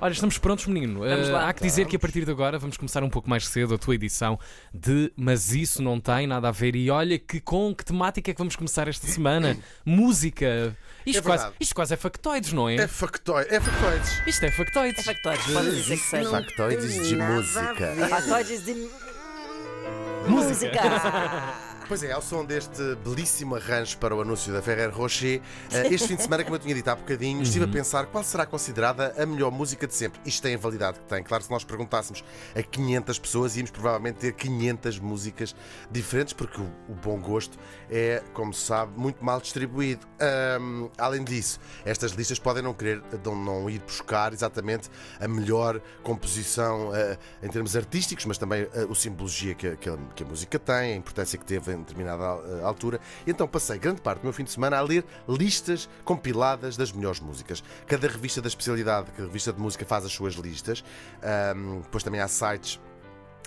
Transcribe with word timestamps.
Olha, 0.00 0.12
estamos 0.12 0.38
prontos, 0.38 0.66
menino. 0.66 1.00
Vamos 1.00 1.28
Uh, 1.28 1.32
lá. 1.32 1.48
há 1.48 1.52
que 1.52 1.60
dizer 1.62 1.86
que 1.86 1.96
a 1.96 1.98
partir 1.98 2.24
de 2.24 2.30
agora 2.30 2.56
vamos 2.56 2.76
começar 2.76 3.02
um 3.02 3.10
pouco 3.10 3.28
mais 3.28 3.46
cedo 3.48 3.74
a 3.74 3.78
tua 3.78 3.96
edição 3.96 4.38
de 4.72 5.12
Mas 5.16 5.52
Isso 5.52 5.82
Não 5.82 5.98
Tem 5.98 6.24
Nada 6.26 6.48
a 6.48 6.52
Ver. 6.52 6.76
E 6.76 6.88
olha 6.88 7.18
que 7.18 7.40
com 7.40 7.74
que 7.74 7.84
temática 7.84 8.30
é 8.30 8.34
que 8.34 8.38
vamos 8.38 8.54
começar 8.54 8.86
esta 8.86 9.08
semana? 9.08 9.56
Música. 9.84 10.76
Isto, 11.04 11.18
É 11.18 11.22
quase, 11.22 11.52
isto 11.58 11.74
quase 11.74 11.94
é 11.94 11.96
factoides, 11.96 12.52
não 12.52 12.68
é? 12.68 12.76
É 12.76 12.86
factoide, 12.86 13.52
é 13.52 13.60
factoides. 13.60 14.22
Isto 14.26 14.44
é 14.46 14.50
factoides. 14.52 15.00
É 15.00 15.14
factóides, 15.14 15.46
pode 15.52 15.70
dizer 15.74 15.96
que 15.96 16.04
seja. 16.04 16.30
Factoides 16.30 17.08
de 17.08 17.16
música. 17.16 17.94
Factóides 18.08 18.64
de 18.64 18.88
Música. 20.28 21.67
Pois 21.88 22.02
é, 22.02 22.12
ao 22.12 22.20
som 22.20 22.44
deste 22.44 22.82
belíssimo 22.96 23.54
arranjo 23.56 23.96
para 23.96 24.14
o 24.14 24.20
anúncio 24.20 24.52
da 24.52 24.60
Ferrer 24.60 24.90
Rocher, 24.94 25.40
eh, 25.72 25.86
este 25.90 26.08
fim 26.08 26.16
de 26.16 26.22
semana, 26.22 26.44
como 26.44 26.54
eu 26.56 26.58
tinha 26.60 26.74
dito 26.74 26.86
há 26.88 26.94
bocadinho, 26.94 27.42
estive 27.42 27.64
Uhum. 27.64 27.70
a 27.70 27.72
pensar 27.72 28.06
qual 28.08 28.22
será 28.22 28.44
considerada 28.44 29.14
a 29.16 29.24
melhor 29.24 29.50
música 29.50 29.86
de 29.86 29.94
sempre. 29.94 30.20
Isto 30.26 30.42
tem 30.42 30.54
a 30.54 30.58
validade 30.58 31.00
que 31.00 31.06
tem. 31.06 31.22
Claro, 31.22 31.42
se 31.44 31.50
nós 31.50 31.64
perguntássemos 31.64 32.22
a 32.54 32.62
500 32.62 33.18
pessoas, 33.18 33.56
íamos 33.56 33.70
provavelmente 33.70 34.16
ter 34.16 34.34
500 34.34 34.98
músicas 34.98 35.56
diferentes, 35.90 36.34
porque 36.34 36.60
o, 36.60 36.70
bom 37.02 37.18
gosto 37.22 37.58
é, 37.90 38.22
como 38.34 38.52
se 38.52 38.66
sabe, 38.66 38.92
muito 38.94 39.24
mal 39.24 39.40
distribuído. 39.40 40.06
Ahm, 40.20 40.90
além 40.98 41.24
disso, 41.24 41.58
estas 41.86 42.12
listas 42.12 42.38
podem 42.38 42.62
não 42.62 42.74
querer, 42.74 43.02
não, 43.24 43.70
ir 43.70 43.78
buscar 43.80 44.34
exatamente 44.34 44.90
a 45.18 45.26
melhor 45.26 45.80
composição 46.02 46.94
eh, 46.94 47.16
em 47.42 47.48
termos 47.48 47.74
artísticos, 47.74 48.26
mas 48.26 48.36
também 48.36 48.68
eh, 48.74 48.84
o 48.90 48.94
simbologia 48.94 49.54
que, 49.54 49.68
a- 49.68 49.76
que 49.76 49.88
a, 49.88 49.96
que 50.14 50.22
a 50.22 50.26
música 50.26 50.58
tem, 50.58 50.92
a 50.92 50.96
importância 50.96 51.38
que 51.38 51.46
teve 51.46 51.77
em 51.78 51.82
determinada 51.82 52.24
eh, 52.24 52.62
altura. 52.62 53.00
Então 53.26 53.46
passei 53.46 53.78
grande 53.78 54.00
parte 54.00 54.20
do 54.20 54.24
meu 54.24 54.32
fim 54.32 54.44
de 54.44 54.50
semana 54.50 54.76
a 54.76 54.80
ler 54.80 55.04
listas 55.28 55.88
compiladas 56.04 56.76
das 56.76 56.92
melhores 56.92 57.20
músicas. 57.20 57.62
Cada 57.86 58.08
revista 58.08 58.40
da 58.42 58.48
especialidade, 58.48 59.10
cada 59.12 59.26
revista 59.26 59.52
de 59.52 59.60
música 59.60 59.84
faz 59.84 60.04
as 60.04 60.12
suas 60.12 60.34
listas. 60.34 60.84
Ahm, 61.22 61.80
depois 61.80 62.02
também 62.02 62.20
há 62.20 62.28
sites 62.28 62.80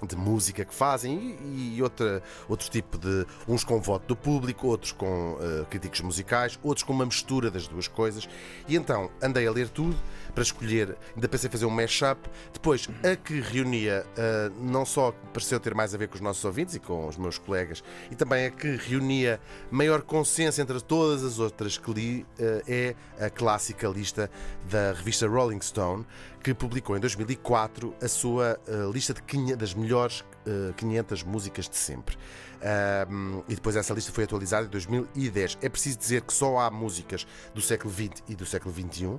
de 0.05 0.15
música 0.15 0.65
que 0.65 0.73
fazem 0.73 1.37
e, 1.41 1.75
e 1.77 1.83
outra, 1.83 2.21
outro 2.47 2.69
tipo 2.69 2.97
de. 2.97 3.25
uns 3.47 3.63
com 3.63 3.79
voto 3.79 4.07
do 4.07 4.15
público, 4.15 4.67
outros 4.67 4.91
com 4.91 5.37
eh, 5.39 5.65
críticos 5.69 6.01
musicais, 6.01 6.59
outros 6.63 6.83
com 6.83 6.93
uma 6.93 7.05
mistura 7.05 7.51
das 7.51 7.67
duas 7.67 7.87
coisas. 7.87 8.27
E 8.67 8.75
então 8.75 9.09
andei 9.21 9.47
a 9.47 9.51
ler 9.51 9.69
tudo 9.69 9.95
para 10.33 10.43
escolher, 10.43 10.97
ainda 11.15 11.27
pensei 11.27 11.49
fazer 11.49 11.65
um 11.65 11.69
mashup. 11.69 12.19
Depois, 12.53 12.87
a 13.03 13.15
que 13.15 13.39
reunia 13.39 14.05
eh, 14.17 14.51
não 14.59 14.85
só 14.85 15.11
pareceu 15.33 15.59
ter 15.59 15.73
mais 15.73 15.93
a 15.93 15.97
ver 15.97 16.07
com 16.07 16.15
os 16.15 16.21
nossos 16.21 16.43
ouvintes 16.43 16.75
e 16.75 16.79
com 16.79 17.07
os 17.07 17.17
meus 17.17 17.37
colegas, 17.37 17.83
e 18.09 18.15
também 18.15 18.45
a 18.45 18.51
que 18.51 18.75
reunia 18.75 19.39
maior 19.69 20.01
consenso 20.01 20.61
entre 20.61 20.79
todas 20.81 21.23
as 21.23 21.39
outras 21.39 21.77
que 21.77 21.91
li, 21.91 22.25
eh, 22.39 22.95
é 23.19 23.25
a 23.25 23.29
clássica 23.29 23.87
lista 23.87 24.29
da 24.69 24.93
revista 24.93 25.27
Rolling 25.27 25.61
Stone, 25.61 26.05
que 26.41 26.53
publicou 26.53 26.97
em 26.97 26.99
2004 26.99 27.93
a 28.01 28.07
sua 28.07 28.59
eh, 28.67 28.89
lista 28.91 29.13
de 29.13 29.21
500 29.23 29.57
das 29.57 29.73
melhores 29.73 30.23
eh, 30.45 30.73
500 30.75 31.23
músicas 31.23 31.69
de 31.69 31.75
sempre. 31.77 32.17
Ahm, 32.63 33.41
e 33.47 33.55
depois 33.55 33.75
essa 33.75 33.93
lista 33.93 34.11
foi 34.11 34.23
atualizada 34.23 34.65
em 34.65 34.69
2010. 34.69 35.57
É 35.61 35.69
preciso 35.69 35.97
dizer 35.97 36.21
que 36.21 36.33
só 36.33 36.57
há 36.59 36.69
músicas 36.71 37.25
do 37.53 37.61
século 37.61 37.93
XX 37.93 38.23
e 38.27 38.35
do 38.35 38.45
século 38.45 38.73
XXI. 38.73 39.17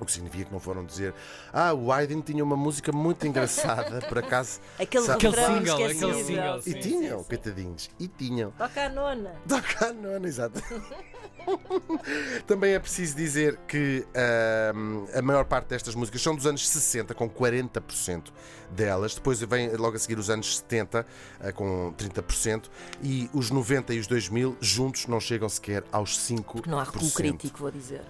O 0.00 0.04
que 0.04 0.10
significa 0.10 0.46
que 0.46 0.52
não 0.52 0.58
foram 0.58 0.84
dizer 0.84 1.14
Ah, 1.52 1.72
o 1.72 1.92
Aiden 1.92 2.20
tinha 2.20 2.42
uma 2.42 2.56
música 2.56 2.90
muito 2.90 3.26
engraçada, 3.28 4.00
por 4.08 4.18
acaso. 4.18 4.60
Aquele 4.78 5.04
Sabe- 5.06 5.26
Aquele 5.28 5.46
single, 5.46 5.74
aquele 5.84 6.24
single. 6.24 6.58
E 6.58 6.62
Sim, 6.62 6.80
tinham, 6.80 7.18
sim, 7.18 7.22
sim. 7.22 7.28
coitadinhos. 7.28 7.90
E 8.00 8.08
tinham. 8.08 8.50
Toca 8.52 8.86
a 8.86 8.88
nona. 8.88 9.34
Toca 9.48 9.86
a 9.86 9.92
nona, 9.92 10.26
exato. 10.26 10.60
Também 12.46 12.74
é 12.74 12.78
preciso 12.78 13.16
dizer 13.16 13.58
que 13.68 14.06
ahm, 14.14 15.06
a 15.14 15.22
maior 15.22 15.44
parte 15.44 15.68
destas 15.68 15.94
músicas 15.94 16.22
são 16.22 16.34
dos 16.34 16.46
anos 16.46 16.68
60, 16.68 17.14
com 17.14 17.28
40% 17.28 18.24
delas. 18.70 19.14
Depois 19.14 19.40
vem 19.40 19.74
logo 19.76 19.96
a 19.96 19.98
seguir 19.98 20.18
os 20.18 20.30
anos 20.30 20.58
70, 20.58 21.06
ah, 21.40 21.52
com 21.52 21.92
30%. 21.96 22.64
E 23.02 23.28
os 23.32 23.50
90 23.50 23.94
e 23.94 23.98
os 23.98 24.06
2000 24.06 24.56
juntos 24.60 25.06
não 25.06 25.20
chegam 25.20 25.48
sequer 25.48 25.84
aos 25.92 26.18
5%. 26.18 26.66
Não 26.66 26.78
há 26.78 26.84
recuo 26.84 27.10
crítico, 27.10 27.58
vou 27.58 27.70
dizer. 27.70 28.02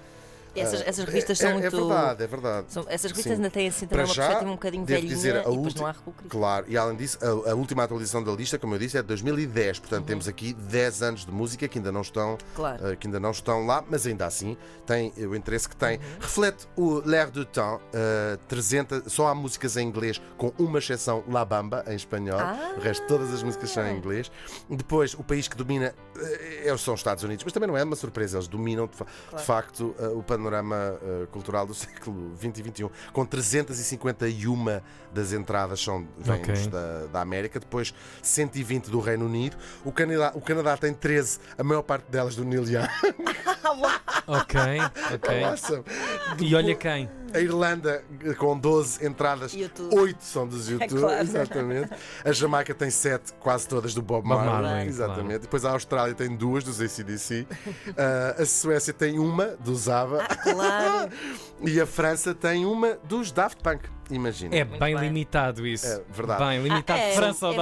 Essas, 0.55 0.81
essas 0.87 1.05
revistas 1.05 1.41
é, 1.41 1.43
são 1.43 1.51
é 1.51 1.61
muito. 1.61 1.77
verdade, 1.77 2.23
é 2.23 2.27
verdade. 2.27 2.67
são- 2.69 2.85
essas 2.89 3.11
revistas 3.11 3.33
Sim. 3.37 3.43
ainda 3.43 3.51
têm 3.51 3.69
assim 3.69 3.87
Para 3.87 3.99
também 3.99 4.07
uma 4.09 4.15
já, 4.15 4.23
perspectiva 4.23 4.51
um 4.51 4.55
bocadinho 4.55 4.85
velhinha 4.85 5.15
dizer, 5.15 5.37
a 5.37 5.49
ulti- 5.49 5.79
não 5.81 5.87
há 5.87 5.93
recuo. 5.93 6.15
Claro, 6.29 6.67
e 6.69 6.77
além 6.77 6.97
disso, 6.97 7.19
a, 7.23 7.51
a 7.51 7.55
última 7.55 7.83
atualização 7.85 8.23
da 8.23 8.33
lista, 8.33 8.59
como 8.59 8.75
eu 8.75 8.79
disse, 8.79 8.97
é 8.97 9.03
de 9.03 9.09
2010. 9.09 9.79
Portanto, 9.81 10.05
temos 10.07 10.29
aqui 10.29 10.53
10 10.55 11.03
anos 11.03 11.25
de 11.27 11.33
música 11.33 11.67
que 11.69 11.79
ainda 11.79 11.91
não 11.93 12.03
estão, 12.03 12.39
Claro. 12.55 12.87
eh, 12.89 12.97
que 12.97 13.07
ainda 13.07 13.19
não 13.21 13.31
estão 13.31 13.67
lá, 13.67 13.85
mas 13.91 14.07
ainda 14.07 14.27
assim 14.27 14.57
tem 14.87 15.13
o 15.17 15.35
interesse 15.35 15.69
que 15.69 15.75
Uhum. 15.75 15.91
tem. 15.91 16.01
Reflete 16.21 16.67
o 16.77 17.03
l'air 17.05 17.31
du 17.31 17.45
temps. 17.45 17.81
eh, 17.93 18.39
300, 18.49 19.13
só 19.13 19.29
há 19.29 19.35
músicas 19.35 19.77
em 19.77 19.87
inglês, 19.87 20.21
com 20.37 20.53
uma 20.59 20.79
exceção, 20.79 21.25
La 21.29 21.45
Bamba, 21.45 21.85
em 21.87 21.95
espanhol. 21.97 22.39
Ah. 22.39 22.75
O 22.77 22.81
resto, 22.81 23.07
todas 23.07 23.33
as 23.33 23.43
músicas 23.43 23.71
são 23.71 23.87
em 23.87 23.97
inglês. 23.97 24.31
Depois, 24.69 25.15
o 25.15 25.23
país 25.23 25.49
que 25.49 25.57
domina 25.57 25.87
é- 25.87 25.95
são 26.79 26.95
os 26.95 27.01
Estados 27.01 27.25
Unidos, 27.25 27.45
mas 27.45 27.53
também 27.53 27.69
não 27.69 27.77
é 27.77 27.83
uma 27.85 27.97
surpresa. 27.97 28.37
Eles 28.39 28.49
dominam, 28.49 28.87
de, 28.87 28.97
fa- 28.97 29.07
de 29.37 29.43
facto, 29.43 29.95
eh, 29.99 30.09
o 30.09 30.23
panorama 30.23 30.99
eh, 31.03 31.27
cultural 31.31 31.67
do 31.67 31.75
século 31.75 32.35
XX 32.37 32.59
e 32.61 32.71
XXI. 32.71 32.91
Com 33.13 33.25
351 33.27 34.81
das 35.13 35.33
entradas 35.33 35.81
são 35.83 36.07
vêm 36.19 36.41
Ok. 36.41 36.67
da, 36.69 37.07
da 37.07 37.21
América, 37.21 37.59
depois 37.61 37.95
120 38.23 38.91
do 38.91 39.01
Reino 39.01 39.27
Unido. 39.27 39.57
O 39.85 39.93
Canadá, 39.93 40.33
o 40.35 40.41
Canadá 40.41 40.77
tem 40.77 40.93
13, 40.95 41.39
a 41.59 41.63
maior 41.65 41.83
parte 41.83 42.11
delas 42.11 42.35
do 42.37 42.45
Neil 42.45 42.65
Young. 42.65 42.87
Ok, 44.27 44.57
ok. 45.15 45.45
Awesome. 45.45 45.85
E 46.41 46.55
olha 46.55 46.75
quem. 46.75 47.11
A 47.35 47.41
Irlanda 47.41 48.05
com 48.39 48.57
12 48.57 49.05
entradas, 49.05 49.53
YouTube. 49.53 49.95
8 49.95 50.23
são 50.23 50.47
dos 50.47 50.69
YouTube, 50.71 51.01
claro. 51.01 51.21
exatamente. 51.21 51.91
A 52.25 52.33
Jamaica 52.33 52.73
tem 52.73 52.91
7, 52.91 53.33
quase 53.41 53.67
todas 53.69 53.93
do 53.93 54.01
Bob, 54.01 54.27
Marley, 54.27 54.51
Marley, 54.51 54.89
exatamente. 54.89 55.41
Depois 55.41 55.65
a 55.65 55.73
Austrália 55.73 56.15
tem 56.15 56.35
duas 56.37 56.63
dos 56.63 56.81
ACDC. 56.81 57.47
Ah, 57.97 58.37
a 58.43 58.47
Suécia 58.47 58.93
tem 58.95 59.19
uma 59.19 59.57
dos 59.65 59.89
ABBA. 59.89 60.25
Claro. 60.43 61.11
E 61.67 61.81
a 61.81 61.87
França 61.87 62.35
tem 62.35 62.67
uma 62.67 62.99
dos 63.05 63.33
Daft 63.33 63.63
Punk. 63.63 63.89
Imagina. 64.11 64.55
É 64.55 64.65
bem, 64.65 64.79
bem. 64.79 64.97
limitado 64.97 65.67
isso. 65.67 65.87
É 65.87 66.01
verdade. 66.11 66.45
Bem 66.45 66.63
limitado. 66.63 67.01
Ah, 67.01 67.03
é, 67.05 67.15
França 67.15 67.47
é 67.47 67.49
aos 67.49 67.57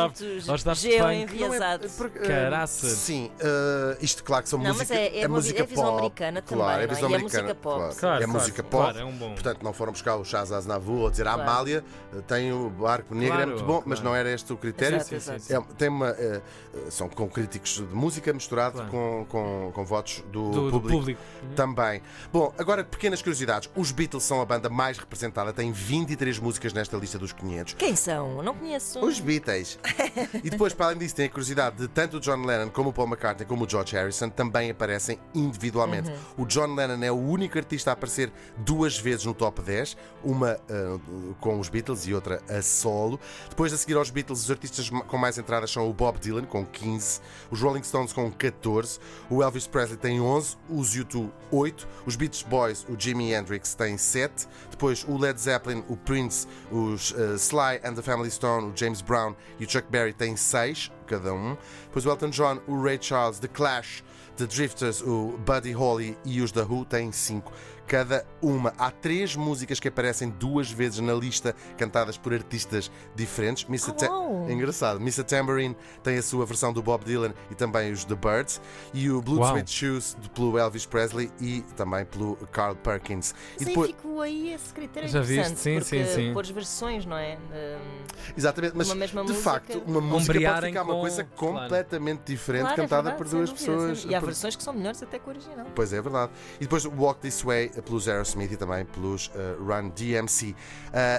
enviesado. 1.13 1.89
porque, 1.97 2.19
ah, 2.19 2.27
Caraças. 2.27 2.91
Sim, 2.93 3.31
ah, 3.41 3.97
isto 4.01 4.25
claro 4.25 4.43
que 4.43 4.49
são 4.49 4.59
Não, 4.59 4.67
mas 4.69 4.79
música, 4.79 4.95
é- 4.95 5.07
é 5.21 5.27
uma 5.27 5.29
vi- 5.29 5.29
música 5.49 5.63
é 5.63 5.67
visão 5.67 5.85
pop. 5.85 5.99
americana 5.99 6.43
claro, 6.43 6.63
também, 6.65 6.81
é 6.81 6.85
é? 6.85 6.87
visão 6.95 7.11
E 7.11 7.13
é 7.13 7.17
americana, 7.17 7.43
música 7.45 7.55
pop. 7.61 7.77
Claro, 7.79 7.95
Claro, 7.97 8.15
é 8.23 8.25
claro, 8.27 8.33
música 8.41 8.63
pop. 8.63 8.83
claro, 8.85 8.99
é 8.99 9.05
um 9.05 9.13
bom. 9.17 9.35
Portanto, 9.35 9.63
não 9.63 9.73
foram 9.73 9.93
buscar 9.93 10.17
o 10.17 10.25
Chaz 10.25 10.53
Aznavour 10.53 11.01
ou 11.03 11.11
dizer 11.11 11.27
a. 11.27 11.33
Amália 11.33 11.85
tem 12.27 12.53
o 12.53 12.69
Barco 12.71 13.15
Negro, 13.15 13.41
é 13.41 13.47
muito 13.47 13.65
bom, 13.65 13.83
mas 13.87 14.01
não 14.01 14.15
era 14.15 14.31
este 14.33 14.53
o 14.53 14.57
critério. 14.57 14.97
Exato, 14.97 15.15
exato. 15.15 15.41
Sim, 15.41 15.55
É- 15.55 15.61
tem 15.79 15.89
uma, 15.89 16.11
eh, 16.11 16.41
eh, 16.75 16.91
são 16.91 17.09
com 17.09 17.29
críticos 17.29 17.75
de 17.77 17.83
música 17.95 18.33
misturado 18.33 18.75
Claro. 18.77 18.91
com, 18.91 19.27
com, 19.29 19.71
com 19.75 19.85
votos 19.85 20.23
do, 20.31 20.51
Do, 20.51 20.65
do 20.71 20.71
público. 20.81 20.89
público. 20.99 21.21
Também. 21.57 22.03
Bom, 22.33 22.53
agora 22.59 22.85
pequenas 22.85 23.21
curiosidades. 23.21 23.71
Os 23.75 23.91
Beatles 23.93 24.23
são 24.25 24.41
a 24.41 24.45
banda 24.45 24.69
mais 24.69 24.99
representada, 24.99 25.53
tem 25.53 25.73
23 25.73 26.32
músicas 26.39 26.73
nesta 26.73 26.97
lista 26.97 27.19
dos 27.19 27.33
500. 27.33 27.75
Quem 27.75 27.97
são? 27.97 28.43
Não 28.43 28.55
conheço. 28.55 29.05
Os 29.05 29.21
Beatles. 29.21 29.79
e 30.43 30.51
depois, 30.51 30.73
para 30.73 30.87
além 30.87 30.99
disso, 30.99 31.15
tem 31.15 31.27
a 31.27 31.29
curiosidade 31.29 31.77
de 31.77 31.89
tanto 31.89 32.17
o 32.17 32.21
John 32.21 32.45
Lennon 32.45 32.71
como 32.71 32.91
o 32.91 32.93
Paul 32.93 33.09
McCartney 33.09 33.47
como 33.47 33.65
o 33.65 33.69
George 33.69 33.95
Harrison 33.95 34.29
também 34.29 34.71
aparecem 34.71 35.19
individualmente. 35.35 36.11
O 36.37 36.45
John 36.45 36.75
Lennon 36.75 37.03
é 37.03 37.11
o 37.11 37.17
único 37.17 37.59
artista 37.59 37.91
a 37.91 37.93
aparecer 37.93 38.33
duas 38.59 38.99
vezes 38.99 39.25
no 39.25 39.35
top 39.35 39.63
10, 39.63 39.97
uma 40.23 40.59
ah, 40.69 40.99
com 41.41 41.59
os 41.59 41.69
Beatles 41.69 42.07
e 42.07 42.15
outra 42.15 42.41
a 42.49 42.63
solo. 42.63 43.19
Depois, 43.49 43.73
a 43.73 43.77
seguir 43.77 43.95
aos 43.95 44.11
Beatles, 44.11 44.45
os 44.45 44.51
artistas 44.51 44.89
com 44.91 45.19
mais 45.19 45.39
entradas 45.39 45.71
são 45.71 45.89
o 45.89 45.93
Bob 45.93 46.19
Dylan, 46.19 46.45
com 46.45 46.65
15, 46.65 47.21
os 47.51 47.61
Rolling 47.61 47.83
Stones 47.83 48.13
com 48.13 48.31
14, 48.31 48.99
o 49.31 49.43
Elvis 49.43 49.67
Presley 49.67 49.97
tem 49.97 50.21
11, 50.21 50.57
os 50.69 50.95
U2 50.97 51.31
8, 51.53 51.87
os 52.07 52.17
Beach 52.17 52.45
Boys, 52.47 52.87
o 52.89 52.99
Jimi 52.99 53.35
Hendrix 53.35 53.75
tem 53.75 53.99
7, 53.99 54.49
depois 54.71 55.05
o 55.07 55.19
Led 55.19 55.39
Zeppelin, 55.39 55.85
o 55.89 55.97
Prince, 55.97 56.22
os 56.71 57.15
ah, 57.17 57.39
Sly 57.39 57.81
and 57.85 57.95
the 57.95 58.03
Family 58.03 58.31
Stone, 58.31 58.69
o 58.69 58.73
James 58.77 59.03
Brown 59.03 59.35
e 59.59 59.65
o 59.65 59.71
Chuck 59.71 59.89
Berry 59.91 60.13
têm 60.13 60.37
6 60.37 60.91
cada 61.07 61.33
um. 61.33 61.57
Depois 61.85 62.07
o 62.07 62.11
Elton 62.11 62.31
John, 62.31 62.59
o 62.67 62.81
Ray 62.81 62.99
Charles, 63.01 63.39
The 63.39 63.49
Clash, 63.49 64.03
The 64.37 64.47
Drifters, 64.47 65.03
o 65.03 65.39
Buddy 65.45 65.73
Holly 65.73 66.17
e 66.25 66.41
os 66.41 66.53
The 66.53 66.63
Who 66.63 66.85
têm 66.85 67.13
5 67.13 67.53
cada 67.87 68.25
uma. 68.41 68.73
Há 68.79 68.91
três 68.91 69.37
músicas 69.37 69.79
que 69.81 69.89
aparecem 69.89 70.31
duas 70.31 70.71
vezes 70.71 70.99
na 71.01 71.13
lista, 71.15 71.55
cantadas 71.77 72.17
por 72.17 72.33
artistas 72.33 72.91
diferentes. 73.15 73.65
Ta- 73.97 74.09
uau. 74.09 74.47
É 74.49 74.53
engraçado. 74.53 75.01
Mr. 75.01 75.25
Tambourine 75.25 75.77
tem 76.03 76.17
a 76.19 76.23
sua 76.23 76.45
versão 76.47 76.73
do 76.73 76.83
Bob 76.83 77.05
Dylan 77.05 77.33
e 77.51 77.55
também 77.55 77.93
os 77.93 78.05
The 78.05 78.15
Birds. 78.15 78.61
E 78.95 79.11
o 79.11 79.21
Blue 79.21 79.41
Uau. 79.41 79.51
Suede 79.53 79.71
Shoes 79.71 80.17
de- 80.21 80.31
pelo 80.31 80.59
Elvis 80.59 80.87
Presley 80.87 81.31
e 81.41 81.63
também 81.77 82.05
pelo 82.05 82.37
Carl 82.51 82.75
Perkins. 82.77 83.35
E 83.61 83.65
Mas 83.65 83.69
aí 83.77 83.87
ficou 83.89 84.21
aí 84.21 84.53
esse 84.55 84.73
critério 84.73 85.09
Já 85.09 85.21
viste? 85.21 85.33
interessante. 85.53 85.59
Sim, 85.61 85.75
porque 85.81 86.05
sim, 86.07 86.15
sim. 86.29 86.33
Pôr 86.33 86.41
as 86.43 86.51
versões, 86.51 87.05
não 87.07 87.17
é? 87.17 87.37
Hum, 87.53 88.03
Exatamente, 88.37 88.75
mas 88.77 88.87
Uma 88.89 88.95
mesma 88.95 89.23
de 89.25 89.33
música. 89.33 89.51
facto, 89.51 89.83
uma 89.87 90.01
música 90.01 90.33
pode 90.41 90.67
ficar 90.67 90.83
uma 90.83 90.95
com 90.95 91.01
coisa 91.01 91.25
claro. 91.25 91.37
completamente 91.63 92.23
diferente, 92.25 92.63
Claro, 92.63 92.75
é 92.81 92.85
cantada 92.85 93.03
verdade, 93.11 93.19
por 93.19 93.29
duas 93.29 93.51
dúvida, 93.51 93.73
pessoas. 93.73 94.05
E 94.05 94.15
há 94.15 94.21
Por- 94.21 94.27
versões 94.27 94.57
que 94.57 94.63
são 94.63 94.73
melhores 94.73 95.03
até 95.03 95.19
que 95.19 95.27
o 95.27 95.31
original. 95.31 95.67
Pois 95.75 95.93
é, 95.93 95.97
é 95.97 96.03
verdade. 96.03 96.33
E 96.57 96.61
depois 96.61 96.85
Walk 96.85 97.21
This 97.21 97.43
Way 97.43 97.72
pelos 97.81 98.09
Aerosmith 98.09 98.53
e 98.53 98.57
também 98.57 98.85
pelos 98.85 99.29
uh, 99.29 99.63
Run 99.65 99.89
DMC. 99.91 100.51
Uh, 100.51 100.55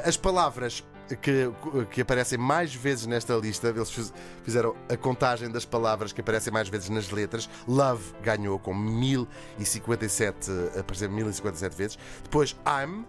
as 0.08 0.16
palavras 0.18 0.84
que, 1.22 1.52
que 1.92 2.02
aparecem 2.02 2.38
mais 2.38 2.74
vezes 2.74 3.06
nesta 3.06 3.36
lista, 3.36 3.68
eles 3.68 3.90
fiz- 3.92 4.14
fizeram 4.44 4.76
a 4.90 4.96
contagem 4.96 5.50
das 5.52 5.66
palavras 5.66 6.14
que 6.14 6.22
aparecem 6.22 6.52
mais 6.54 6.70
vezes 6.70 6.90
nas 6.90 7.10
letras. 7.12 7.50
Love 7.68 8.04
ganhou 8.24 8.58
com 8.60 8.74
1057, 8.74 10.50
uh, 10.52 10.80
apareceu 10.80 11.10
1057 11.10 11.76
vezes. 11.76 11.98
Depois 12.24 12.56
I'm, 12.68 13.06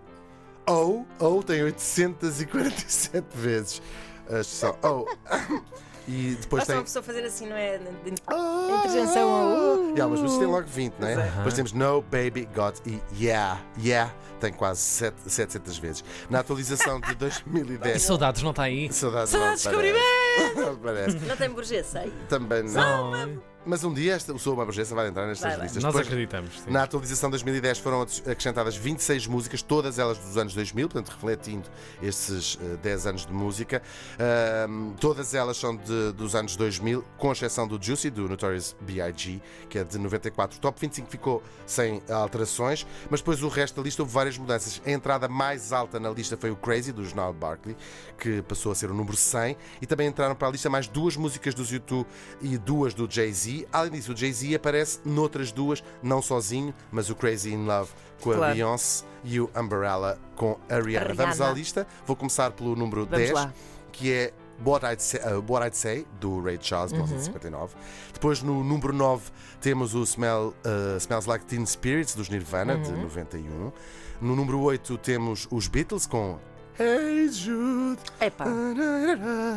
O, 0.67 1.05
O 1.21 1.43
tem 1.43 1.63
847 1.63 3.27
vezes. 3.37 3.83
A 4.31 4.41
expressão 4.41 4.77
O. 4.83 5.07
E 6.07 6.37
depois 6.41 6.61
Basta 6.61 6.73
tem. 6.73 6.77
uma 6.77 6.85
pessoa 6.85 7.03
fazer 7.03 7.25
assim, 7.25 7.47
não 7.47 7.57
é? 7.57 7.81
Ah! 8.27 8.77
Interjeição 8.81 9.31
ao, 9.31 9.47
uh. 9.79 9.85
Yeah, 9.91 10.09
mas 10.09 10.21
vocês 10.21 10.39
têm 10.39 10.47
logo 10.47 10.67
20, 10.67 10.95
não 10.99 11.09
é? 11.09 11.13
É. 11.15 11.31
Depois 11.37 11.55
temos 11.55 11.73
No 11.73 12.03
Baby 12.03 12.49
Got 12.55 12.81
e 12.87 13.01
Yeah. 13.19 13.61
Yeah 13.83 14.13
tem 14.41 14.53
quase 14.53 14.81
sete- 14.81 15.17
700 15.27 15.79
vezes. 15.79 16.05
Na 16.29 16.41
atualização 16.41 17.01
de 17.01 17.13
E 17.13 17.15
2010. 17.15 18.03
saudades 18.03 18.43
não 18.43 18.51
está 18.51 18.65
aí? 18.65 18.93
Saudades 18.93 19.31
Saudades 19.31 19.65
não 19.65 19.73
descobrimento! 19.73 20.05
parece. 20.05 20.24
Não 20.57 20.77
parece. 20.77 21.17
Não 21.19 21.37
tem 21.37 21.51
burguesa 21.51 22.01
aí. 22.01 22.13
Também 22.29 22.63
não. 22.65 23.55
Mas 23.67 23.83
um 23.83 23.95
dia 23.95 24.13
esta, 24.15 24.31
o 24.35 24.39
Sou 24.39 24.53
uma 24.53 24.67
Burguesa 24.67 24.95
vai 24.95 25.09
entrar 25.09 25.27
nestas 25.27 25.41
Vai, 25.49 25.53
vai. 25.57 25.63
listas. 25.65 25.83
nós 25.83 25.91
Depois, 25.95 26.07
acreditamos. 26.07 26.61
sim. 26.61 26.71
na 26.71 26.83
atualização 26.83 27.31
de 27.31 27.33
2010 27.33 27.79
foram 27.79 28.03
acrescentadas 28.03 28.77
26 28.77 29.27
músicas, 29.27 29.63
todas 29.63 29.99
elas 29.99 30.19
dos 30.19 30.37
anos 30.37 30.53
2000, 30.53 30.87
portanto 30.87 31.15
refletindo 31.15 31.67
esses 32.03 32.59
eh, 32.61 32.77
10 32.83 33.07
anos 33.07 33.25
de 33.27 33.33
música. 33.33 33.81
Ahm, 34.19 34.93
todas 35.01 35.33
elas 35.35 35.57
são 35.57 35.75
de- 35.77 36.13
dos 36.13 36.35
anos 36.35 36.57
2000, 36.57 37.03
com 37.17 37.33
exceção 37.33 37.67
do 37.67 37.83
Juicy, 37.83 38.11
do 38.11 38.29
Notorious 38.29 38.77
B.I.G., 38.83 39.41
que 39.71 39.79
é 39.79 39.85
de 39.85 39.97
94. 39.99 40.59
O 40.59 40.61
top 40.61 40.79
25 40.81 41.09
ficou 41.11 41.43
sem 41.67 42.03
alterações, 42.11 42.87
mas 43.11 43.21
depois 43.21 43.43
o 43.43 43.49
resto 43.49 43.77
da 43.77 43.83
lista 43.83 44.03
houve 44.03 44.13
várias 44.13 44.37
mudanças. 44.37 44.81
A 44.85 44.91
entrada 44.91 45.27
mais 45.27 45.73
alta 45.73 45.99
na 45.99 46.11
lista 46.11 46.37
foi 46.37 46.51
o 46.51 46.57
Crazy, 46.57 46.93
do 46.93 47.03
Jornal 47.05 47.33
Barkley, 47.33 47.77
que 48.19 48.43
passou 48.43 48.73
a 48.73 48.75
ser 48.75 48.91
o 48.91 48.95
número 48.95 49.17
100, 49.17 49.57
e 49.81 49.87
também 49.87 50.07
entraram 50.07 50.24
para 50.33 50.47
a 50.47 50.51
lista 50.53 50.71
mais 50.71 50.87
duas 50.87 51.17
músicas 51.17 51.55
dos 51.55 51.73
YouTube 51.73 52.07
e 52.41 52.57
duas 52.57 52.95
do 52.95 53.11
Jay-Z. 53.11 53.67
Além 53.73 53.91
disso, 53.91 54.13
o 54.13 54.17
Jay-Z 54.17 54.55
aparece 54.55 55.01
noutras 55.05 55.51
duas, 55.51 55.83
não 56.01 56.23
sozinho, 56.23 56.73
mas 56.93 57.11
o 57.11 57.17
Crazy 57.17 57.53
in 57.53 57.67
Love 57.67 57.91
com 58.21 58.31
a 58.31 58.37
Claro. 58.37 58.55
Beyoncé 58.55 59.05
e 59.25 59.41
o 59.41 59.51
Umbrella 59.57 60.19
com 60.37 60.57
a 60.69 60.75
Rihanna. 60.77 60.85
Rihanna. 61.07 61.15
Vamos 61.15 61.41
à 61.41 61.51
lista. 61.51 61.85
Vou 62.07 62.15
começar 62.15 62.53
pelo 62.53 62.77
número 62.77 63.05
Vamos 63.07 63.19
10, 63.19 63.33
lá. 63.33 63.53
que 63.91 64.13
é 64.13 64.33
What 64.65 64.87
I'd, 64.87 65.03
Say, 65.03 65.21
uh, 65.21 65.45
What 65.53 65.67
I'd 65.67 65.77
Say, 65.77 66.07
do 66.21 66.41
Ray 66.41 66.59
Charles, 66.63 66.93
Uhum. 66.93 66.99
1959. 66.99 67.75
Depois, 68.13 68.41
no 68.41 68.63
número 68.63 68.93
9, 68.93 69.25
temos 69.61 69.95
o 69.97 70.03
Smell, 70.05 70.55
uh, 70.65 70.97
Smells 70.99 71.29
Like 71.29 71.45
Teen 71.47 71.67
Spirits, 71.67 72.15
dos 72.15 72.29
Nirvana, 72.29 72.79
de 72.79 72.89
Uhum. 72.91 73.03
91. 73.03 73.73
No 74.21 74.37
número 74.37 74.61
8, 74.61 74.97
temos 74.99 75.49
os 75.51 75.67
Beatles 75.67 76.07
com 76.07 76.39
Hey 76.79 77.29
Jude. 77.29 78.01
Epá, 78.21 78.47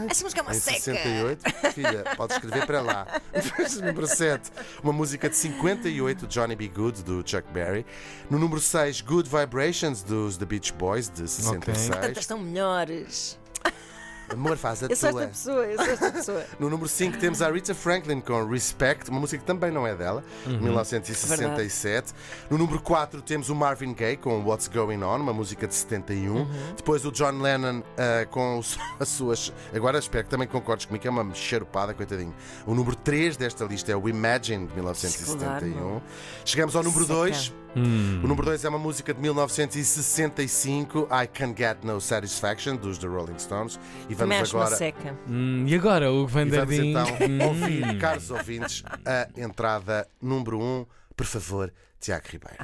essa 0.08 0.24
música 0.24 0.42
é 0.42 0.44
uma 0.44 0.52
Em 0.56 0.60
seca. 0.60 0.80
68, 0.80 1.74
filha, 1.74 2.04
pode 2.16 2.34
escrever 2.34 2.66
para 2.68 2.82
lá. 2.82 3.08
Número 3.84 4.06
7, 4.06 4.52
uma 4.84 4.94
música 4.94 5.28
de 5.28 5.36
58, 5.36 6.28
Johnny 6.28 6.56
B. 6.56 6.68
Good, 6.68 7.04
do 7.04 7.24
Chuck 7.28 7.52
Berry. 7.52 7.86
No 8.30 8.38
número 8.38 8.62
6, 8.62 9.02
Good 9.02 9.30
Vibrations, 9.30 10.04
dos 10.04 10.38
The 10.38 10.46
Beach 10.46 10.72
Boys, 10.74 11.10
de 11.10 11.28
66. 11.28 11.90
Tantas 11.90 12.26
são 12.26 12.38
melhores. 12.40 13.40
Amor, 14.32 14.58
faz 14.58 14.84
a 14.84 14.88
Eu 14.88 14.96
sou 14.96 15.12
tua. 15.12 15.24
esta 15.24 15.32
pessoa, 15.34 15.66
eu 15.66 15.76
sou 15.78 15.86
esta 15.94 16.12
pessoa. 16.12 16.46
No 16.60 16.70
número 16.70 16.90
5 16.90 17.18
temos 17.18 17.42
a 17.42 17.50
Rita 17.50 17.74
Franklin 17.74 18.20
com 18.20 18.46
Respect, 18.46 19.10
uma 19.10 19.20
música 19.20 19.40
que 19.42 19.46
também 19.48 19.72
não 19.72 19.88
é 19.88 19.96
dela, 19.96 20.24
Uhum. 20.46 20.60
1967. 20.62 22.14
No 22.50 22.58
número 22.58 22.82
4 22.82 23.22
temos 23.22 23.50
o 23.50 23.56
Marvin 23.56 23.94
Gaye 23.94 24.18
com 24.18 24.44
What's 24.44 24.68
Going 24.68 25.02
On, 25.04 25.18
uma 25.18 25.34
música 25.34 25.68
de 25.68 25.74
71. 25.74 26.36
Uhum. 26.36 26.48
Depois 26.76 27.06
o 27.06 27.12
John 27.12 27.40
Lennon 27.42 27.82
ah, 27.98 28.26
com 28.30 28.58
os- 28.60 28.78
as 29.00 29.08
suas. 29.08 29.54
Agora 29.74 29.98
espero 30.00 30.24
que 30.26 30.30
também 30.30 30.48
concordes 30.48 30.86
comigo, 30.86 31.02
que 31.02 31.08
é 31.08 31.12
uma 31.12 31.34
charupada, 31.34 31.94
coitadinho. 31.94 32.34
O 32.66 32.74
número 32.76 32.96
3 32.96 33.38
desta 33.38 33.64
lista 33.66 33.92
é 33.92 33.96
o 33.96 34.10
Imagine 34.10 34.68
de 34.68 34.74
1971. 34.76 35.74
Claro. 35.74 36.04
Chegamos 36.46 36.76
ao 36.76 36.84
número 36.84 37.04
Seca. 37.06 37.14
2. 37.16 37.54
Hum. 37.76 38.22
O 38.24 38.28
número 38.28 38.46
2 38.46 38.64
é 38.66 38.70
uma 38.70 38.80
música 38.80 39.14
de 39.14 39.20
1965, 39.22 41.08
I 41.12 41.28
Can 41.28 41.54
Get 41.56 41.78
No 41.84 42.00
Satisfaction, 42.02 42.76
dos 42.76 42.98
The 42.98 43.08
Rolling 43.08 43.38
Stones. 43.38 43.80
E 44.10 44.16
vamos 44.16 44.54
uma 44.54 44.62
agora. 44.64 44.76
seca. 44.76 45.16
Hum, 45.28 45.66
e 45.68 45.76
agora, 45.76 46.12
o 46.12 46.26
vamos 46.28 46.56
Vanderdin? 46.56 46.90
então 46.92 47.06
Hum. 47.28 47.48
ouvir, 47.48 47.98
caros 48.00 48.32
ouvintes, 48.32 48.84
a 49.06 49.28
entrada 49.40 50.08
número 50.22 50.60
1. 50.60 50.64
Um. 50.64 50.86
Por 51.16 51.26
favor, 51.26 51.74
Tiago 52.00 52.26
Ribeiro. 52.30 52.64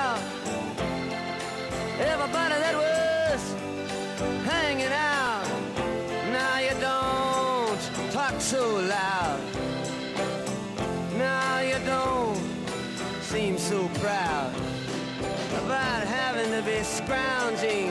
grounding. 17.11 17.90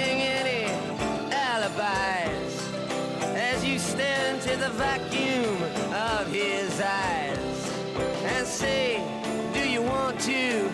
the 4.61 4.69
vacuum 4.69 5.63
of 5.91 6.31
his 6.31 6.79
eyes 6.79 7.73
and 8.25 8.45
say, 8.45 9.01
Do 9.55 9.67
you 9.67 9.81
want 9.81 10.19
to 10.19 10.70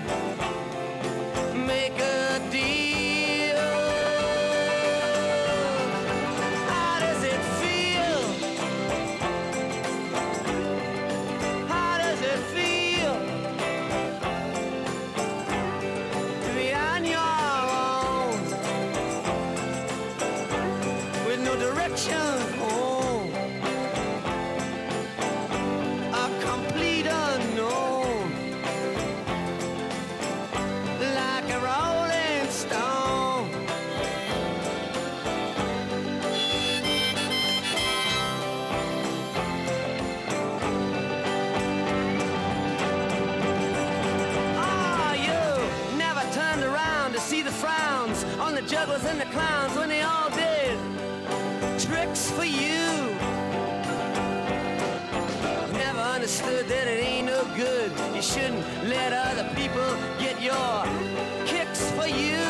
jugglers 48.68 49.06
and 49.06 49.22
the 49.22 49.26
clowns 49.26 49.78
when 49.78 49.88
they 49.88 50.02
all 50.02 50.30
did 50.32 50.78
tricks 51.80 52.30
for 52.32 52.44
you. 52.44 53.16
Never 55.72 56.00
understood 56.00 56.68
that 56.68 56.86
it 56.86 57.00
ain't 57.02 57.28
no 57.28 57.46
good. 57.56 57.92
You 58.14 58.22
shouldn't 58.22 58.66
let 58.90 59.14
other 59.14 59.48
people 59.56 59.88
get 60.20 60.42
your 60.42 60.84
kicks 61.46 61.90
for 61.92 62.08
you. 62.08 62.44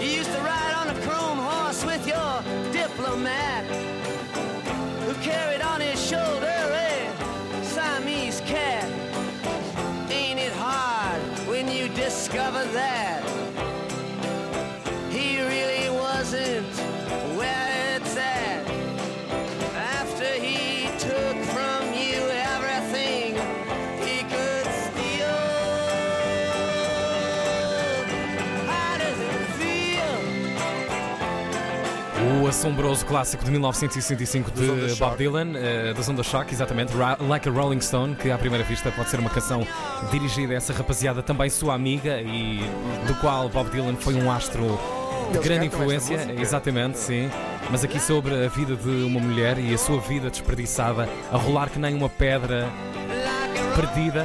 You 0.00 0.16
used 0.18 0.32
to 0.32 0.40
ride 0.40 0.74
on 0.74 0.90
a 0.90 1.00
chrome 1.02 1.38
horse 1.38 1.84
with 1.84 2.04
your 2.08 2.42
diplomat 2.72 3.91
discover 12.12 12.62
that 12.74 13.71
assombroso 32.62 33.04
clássico 33.06 33.44
de 33.44 33.50
1965 33.50 34.52
Dos 34.52 34.68
On 34.70 34.76
The 34.76 34.86
de. 34.86 34.94
Bob 34.94 35.16
Dylan, 35.16 35.52
eh, 35.56 35.92
da 35.94 36.00
Zonda 36.00 36.22
Shock, 36.22 36.54
exatamente, 36.54 36.92
Ra- 36.96 37.16
Like 37.20 37.48
a 37.48 37.52
Rolling 37.52 37.80
Stone, 37.80 38.14
que 38.14 38.30
à 38.30 38.38
primeira 38.38 38.62
vista 38.64 38.88
pode 38.92 39.10
ser 39.10 39.18
uma 39.18 39.30
canção 39.30 39.66
dirigida 40.12 40.54
a 40.54 40.56
essa 40.58 40.72
rapaziada, 40.72 41.24
também 41.24 41.50
sua 41.50 41.74
amiga, 41.74 42.20
e 42.20 42.60
do 43.08 43.14
qual 43.16 43.48
Bob 43.48 43.68
Dylan 43.68 43.96
foi 43.96 44.14
um 44.14 44.30
astro 44.30 44.78
de 45.32 45.38
Eles 45.38 45.44
grande 45.48 45.66
influência, 45.66 46.32
exatamente, 46.38 46.98
sim. 47.00 47.28
Mas 47.68 47.82
aqui 47.82 47.98
sobre 47.98 48.32
a 48.44 48.48
vida 48.48 48.76
de 48.76 48.88
uma 49.04 49.18
mulher 49.18 49.58
e 49.58 49.74
a 49.74 49.78
sua 49.78 49.98
vida 49.98 50.30
desperdiçada, 50.30 51.08
a 51.32 51.36
rolar 51.36 51.68
que 51.68 51.80
nem 51.80 51.92
uma 51.96 52.08
pedra 52.08 52.68
perdida 53.74 54.24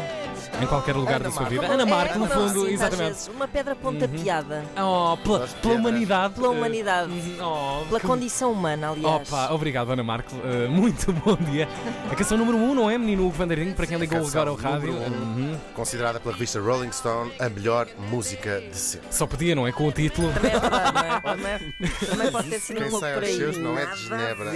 em 0.62 0.68
qualquer 0.68 0.96
lugar 0.96 1.16
Ana 1.16 1.24
da 1.26 1.32
sua 1.32 1.42
Marco. 1.44 1.62
vida. 1.62 1.74
Ana 1.74 1.86
Marco, 1.86 2.20
no 2.20 2.26
É, 2.26 2.28
eu 2.28 2.32
fundo, 2.34 2.62
às 2.66 2.72
exatamente. 2.72 3.02
Uhum. 3.02 3.08
vezes, 3.10 3.28
Uma 3.28 3.48
pedra 3.48 3.76
pontapeada. 3.76 4.64
Oh, 4.78 5.18
pela, 5.18 5.48
pela 5.48 5.74
humanidade. 5.76 6.34
Pela 6.36 6.48
eh, 6.48 6.50
humanidade. 6.50 7.12
uhum, 7.12 7.38
oh, 7.42 7.86
Pela 7.86 8.00
que- 8.00 8.08
condição 8.08 8.52
humana, 8.52 8.90
aliás. 8.92 9.32
Opa, 9.32 9.54
obrigado 9.54 9.92
Ana 9.92 10.04
Marco, 10.04 10.36
Uh, 10.38 10.70
muito 10.70 11.12
bom 11.26 11.36
dia. 11.36 11.68
A 12.12 12.16
canção 12.16 12.38
número 12.38 12.58
1, 12.58 12.72
um, 12.72 12.74
não 12.76 12.90
é, 12.90 12.98
menino 12.98 13.24
Hugo 13.28 13.36
Vandeirinho, 13.38 13.74
para 13.74 13.86
quem 13.88 13.98
ligou 13.98 14.26
agora 14.26 14.50
ao 14.50 14.56
rádio? 14.56 14.94
um. 14.94 14.98
Uhum. 14.98 15.58
Considerada 15.74 16.20
pela 16.20 16.34
revista 16.34 16.60
Rolling 16.60 16.92
Stone 16.92 17.32
a 17.40 17.50
melhor 17.50 17.88
música 18.10 18.62
de 18.62 18.78
sempre. 18.78 19.08
Só 19.12 19.26
podia, 19.28 19.56
não 19.56 19.68
é? 19.68 19.72
Com 19.72 19.88
o 19.88 19.92
título. 19.92 20.32
Também 20.34 20.52
é 20.52 20.60
verdade, 20.60 20.94
não 20.94 21.02
é? 21.02 21.20
Também, 21.22 21.92
também 22.10 22.32
pode 22.32 22.50
ter 22.50 22.60
sido 22.60 22.78
um 22.78 22.82
Quem 22.82 22.90
pouco 22.92 23.06
sai 23.06 23.14
por 23.14 23.24
aos 23.24 23.32
aí. 23.32 23.38
seus 23.38 23.58
não 23.58 23.78
é 23.78 23.86
de 23.86 24.04
Genebra. 24.04 24.52